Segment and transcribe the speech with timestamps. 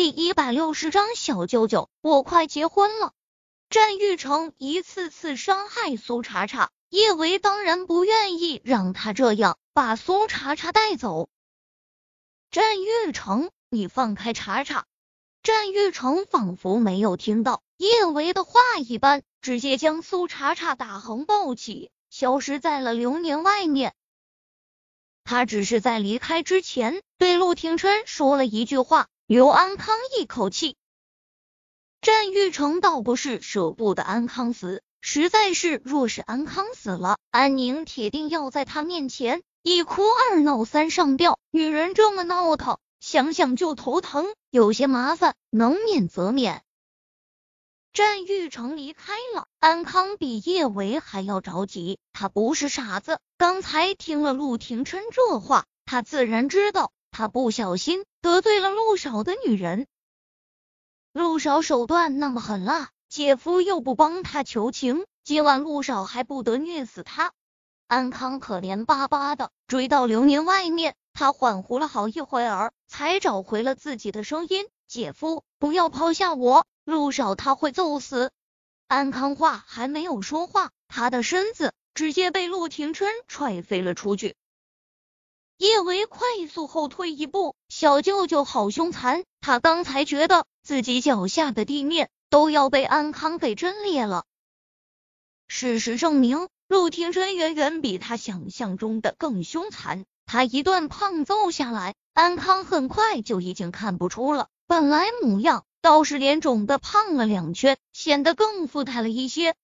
[0.00, 3.12] 第一百六十章小舅舅，我快结婚了。
[3.68, 11.28] 战玉成一次次伤害苏茶茶，叶维当然不愿意让他这样把苏茶茶带走。
[12.50, 14.86] 战玉成，你放开茶茶！
[15.42, 23.92] 战玉成仿佛没有听到叶维的话一般，直接将苏茶茶打横抱起，消失在了流年外面。
[25.24, 30.74] 他只是在离开之前对陆廷琛说了一句话，刘安康一口气。
[32.00, 41.38] 战玉成倒不是舍不得安康死，实在是若是安康死了，安宁铁定要在他面前一哭二闹三上吊。
[41.52, 46.64] 女人这么闹腾，想想就头疼，有些麻烦，能免则免。
[47.92, 52.00] 战玉成离开了，安康比叶维还要着急。
[52.12, 53.20] 他不是傻子。
[53.38, 59.86] 刚才听了陆廷琛这话，他自然知道他不小心得罪了陆少的女人。
[61.12, 67.32] 陆少手段那么狠辣，姐夫又不帮他求情，今晚陆少还不得虐死他？
[67.86, 78.30] 安康可怜巴巴的追到流年外面，他恍惚了好一会儿，才找回了自己的声音：“姐夫，不要抛下我，陆少他会揍死。”
[78.86, 81.72] 安康话还没有说话，他的身子。
[81.92, 84.36] 直接被陆廷琛踹飞了出去。
[85.60, 89.24] 叶维快速后退一步，小舅舅好凶残！
[89.42, 94.24] 他刚才觉得自己脚下的地面都要被安康给震裂了。
[95.48, 100.06] 事实证明，陆廷琛远远比他想象中的更凶残。
[100.24, 109.54] 他一顿胖揍下来，安康很快就已经看不出了本来模样，倒是脸肿的胖了两圈，显得更富态了一些。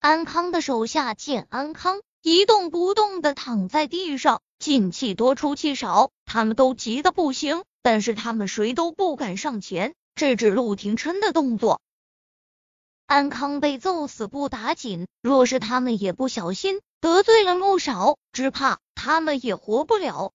[0.00, 11.80] 安康的手下见安康一动不动的躺在地上，进气多出气少，他们都急得不行，但是他们谁都不敢上前制止陆廷琛的动作。
[13.06, 20.32] 安康被揍死不打紧，若是他们也不小心得罪了陆少，只怕他们也活不了。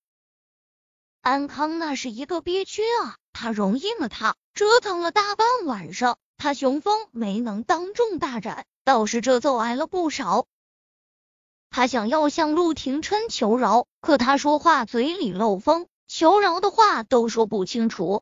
[1.19, 8.65] 安康那是一个憋屈啊，他容易了他，折腾了大半晚上，他雄风没能当众大展。
[8.85, 10.45] 倒是这揍挨了不少，
[11.71, 18.21] 他想要向陆廷琛求饶，可他说话嘴里漏风，求饶的话都说不清楚。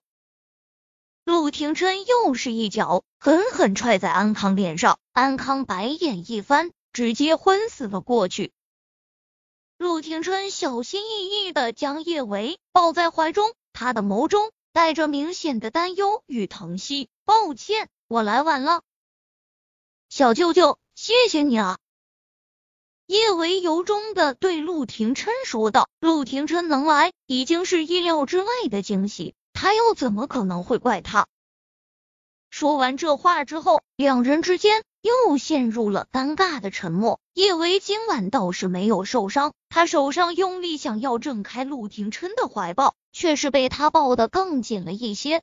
[1.26, 8.54] 陆廷琛又是一脚狠狠踹在安康脸上，安康白眼一翻，直接昏死了过去。
[9.80, 17.10] 陆廷琛小心翼翼的将叶维抱在怀中，他的眸中带着明显的担忧与疼惜。
[17.26, 18.84] 抱歉，我来晚了。
[20.10, 21.80] 小舅舅，谢谢你啊！
[23.09, 25.90] 叶维由衷的对陆廷琛说道。
[26.00, 31.25] 陆廷琛能来，已经是意料之外的惊喜，他又怎么可能会怪他？
[32.52, 37.19] 说完这话之后，两人之间又陷入了尴尬的沉默。
[37.34, 45.42] 叶维今晚倒是没有受伤，他手上用力想要挣开陆廷琛的怀抱，却是被他抱得更紧了一些。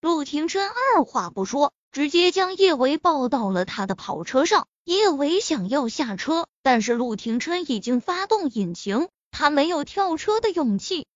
[0.00, 1.72] 陆廷琛二话不说。
[1.92, 4.66] 直接将叶维抱到了他的跑车上。
[4.84, 11.06] 叶维想要下车，但是陆廷琛已经发动引擎，他没有跳车的勇气。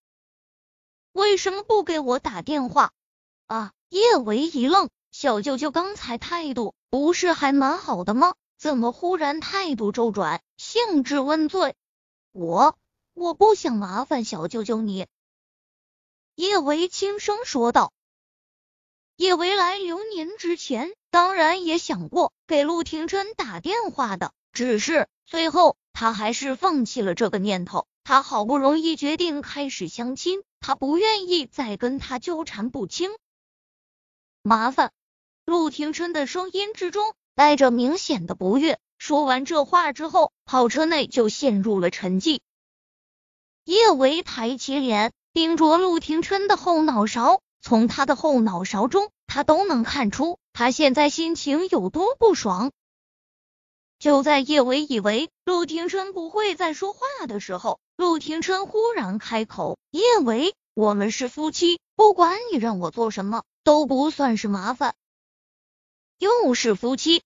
[1.13, 2.93] 为什么不给我打电话
[3.47, 3.73] 啊？
[3.89, 8.35] 叶维一愣，小舅舅刚才态度不是还蛮好的吗？
[8.57, 11.75] 怎么忽然态度周转，兴致问罪？
[12.33, 12.79] 我
[13.15, 15.07] 我不想麻烦小舅舅你。
[16.35, 17.93] 叶维轻声说道。
[19.17, 27.87] 叶维来流年之前，当然也想过给陆廷琛打电话的，只是最后他还是放弃了这个念头。
[28.05, 33.11] 他好不容易决定开始相亲，他不愿意再跟他纠缠不清。
[34.43, 34.93] 麻烦，
[35.45, 38.79] 陆廷琛的声音之中带着明显的不悦。
[38.99, 42.39] 说完这话之后，跑车内就陷入了沉寂。
[43.65, 47.43] 叶维抬起脸，盯着陆廷琛的后脑勺。
[47.61, 52.73] 从他的后脑勺中，他都能看出他现在心情有多不爽。
[53.99, 64.95] 就在叶维以为陆廷琛不会再说话的时候，陆廷琛忽然开口：“叶维，我们是夫妻，不管你让我做什么，都不算是麻烦。”
[66.19, 67.23] 又是夫妻，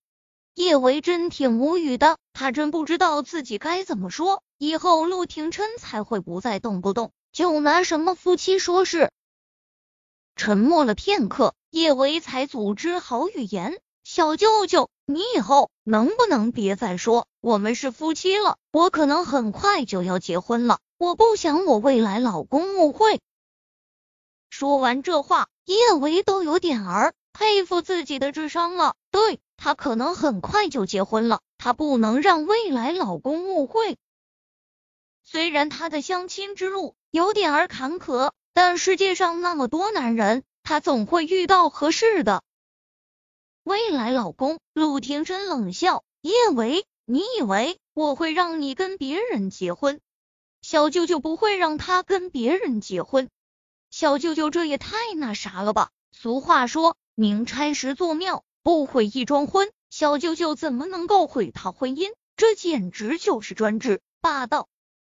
[0.53, 9.09] 叶维真挺无语的，他真不知道自己该怎么说，以后陆廷琛才会不再动不动就拿什么夫妻说事。
[10.35, 18.57] 沉默了片刻，叶维才组织好语言：“小舅舅，你以后能不能别再说我们是夫妻了？
[18.73, 23.21] 我可能很快就要结婚了，我不想我未来老公误会。”
[24.51, 28.95] 说完这话，叶维都有点儿佩服自己的智商了。
[29.09, 33.97] 对他可能很快就结婚了，他不能让未来老公误会。
[35.23, 42.43] 虽然他的相亲之路有点儿坎坷，但世界上那么多男人，他总会遇到合适的
[43.61, 44.57] 未来老公。
[44.71, 49.99] 陆廷琛冷笑：“叶维，你以为我会让你跟别人结婚？
[50.61, 53.27] 小舅舅不会让他跟别人结婚。
[53.89, 55.89] 小舅舅这也太那啥了吧？
[56.13, 59.73] 俗话说，明拆十座庙，不毁一桩婚。
[59.89, 62.13] 小舅舅怎么能够毁他婚姻？
[62.37, 64.69] 这简直就是专制霸道。”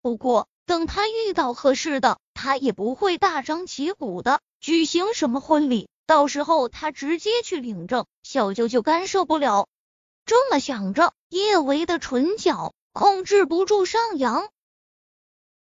[0.01, 5.89] 不过，等他遇到合适的，他也不会大张旗鼓的举行什么婚礼。
[6.07, 9.67] 到时候他直接去领证，小舅舅干涉不了。
[10.25, 14.49] 这么想着，叶维的唇角控制不住上扬。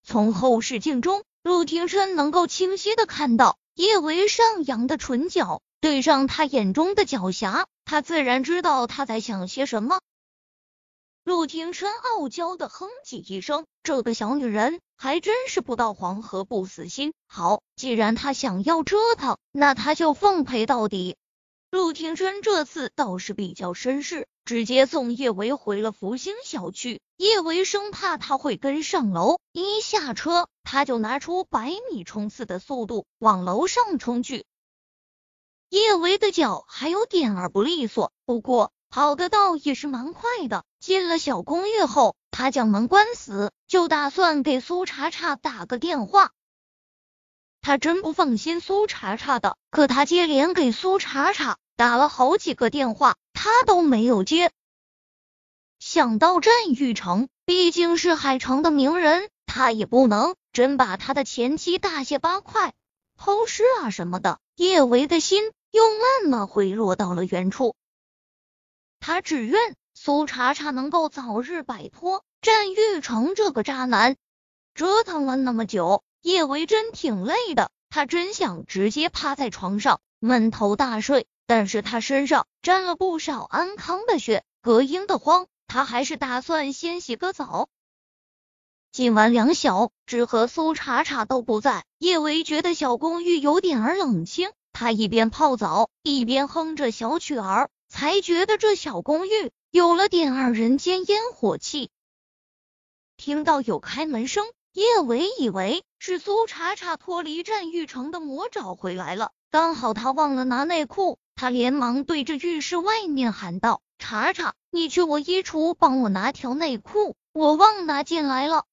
[0.03, 9.99] 从后视镜中，陆廷琛能够清晰的看到叶维上扬的唇角对上他眼中的狡黠，他自然知道他在想些什么。
[11.25, 17.15] 陆廷琛傲娇的哼唧一声，这个小女人还真是不到黄河不死心。
[17.25, 21.17] 好，既然她想要折腾，那他就奉陪到底。
[21.71, 27.01] 陆廷琛这次倒是比较绅士，直接送叶维回了福星小区。
[27.17, 34.45] 叶维生怕他会跟上楼，一下车他就拿出百米冲刺的速度往楼上冲去。
[35.69, 38.71] 叶维的脚还有点儿不利索，不过。
[38.95, 40.63] 跑的倒也是蛮快的。
[40.79, 46.31] 进了小公寓后，他将门关死，就打算给苏茶茶打个电话。
[47.59, 54.49] 他真不放心苏茶茶的，可他接连给苏茶茶打了好几个电话，他都没有接。
[55.77, 62.73] 想到战玉成毕竟是海城的名人，他也不能真把他的前妻大卸八块、
[63.17, 64.39] 抛尸啊什么的。
[64.55, 67.75] 叶维的心又慢慢回落到了原处。
[69.07, 74.15] 他只愿苏茶茶能够早日摆脱战玉成这个渣男。
[74.73, 81.27] 折腾了那么久，叶维真挺累的，他真想直接趴在床上闷头大睡。
[81.45, 87.69] 但是他身上沾了不少安康的血，膈应的慌，他还是打算先洗个澡。
[88.91, 97.69] 今晚两小只和苏茶茶都不在，叶维觉得小公寓有点儿冷清，他一边泡澡一边哼着小曲儿。
[97.87, 101.89] 才觉得这小公寓有了点儿人间烟火气。
[103.17, 118.65] 听到有开门声，叶伟以为是苏茶茶脱离战玉成的魔爪回来了，刚好他忘了拿内裤，他连忙对着浴室外面喊道：“茶茶，你去我衣橱帮我拿条内裤，我忘拿进来了。”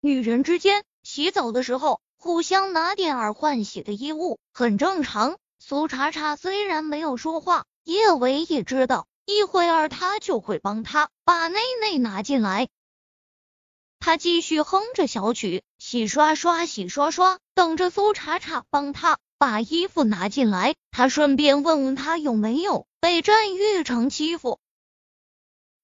[0.00, 5.38] 女人之间洗澡的时候互相拿点儿换洗的衣物很正常。
[5.58, 7.64] 苏茶茶虽然没有说话。
[7.86, 12.68] 叶维也知道，一会儿他就会帮他把内内拿进来。
[14.00, 20.74] 他继续哼着小曲，洗刷刷，洗刷刷，等着苏茶茶帮他把衣服拿进来。
[20.90, 24.58] 他顺便问问他有没有被战玉成欺负。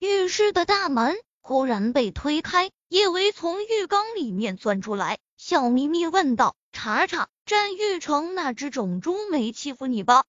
[0.00, 10.24] 浴室的大门忽然被推开，叶维从浴缸里面钻出来，笑眯眯问道：“茶茶，战玉成那只种猪没欺负你吧？”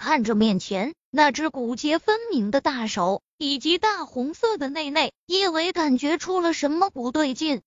[0.00, 0.94] 看着面前。
[1.10, 7.60] 那只骨节分明的大手以及大红色的内内，叶伟感觉出了什么不对劲。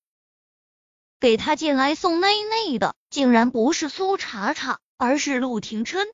[1.19, 6.07] 给他进来送内内的，竟然不是苏茶茶，而是陆廷琛。